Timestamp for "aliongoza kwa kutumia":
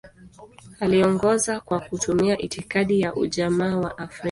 0.79-2.37